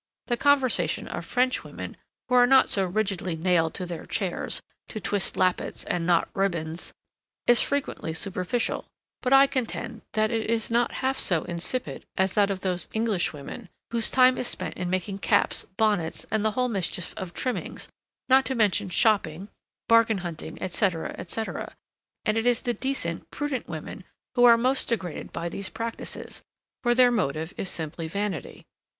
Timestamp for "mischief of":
16.67-17.35